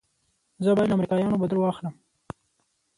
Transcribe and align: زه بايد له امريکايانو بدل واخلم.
زه 0.63 0.69
بايد 0.75 0.87
له 0.89 0.95
امريکايانو 0.97 1.41
بدل 1.43 1.57
واخلم. 1.59 1.93